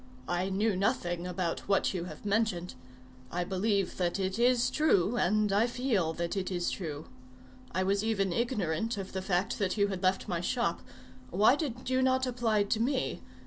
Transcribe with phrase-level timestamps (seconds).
[0.27, 2.73] I knew nothing about what you have mentioned.
[3.31, 7.05] I believe that it is true, and I feel that it is true.
[7.71, 10.81] I was even ignorant of the fact that you had left my shop.
[11.29, 13.21] Why did you not apply to me?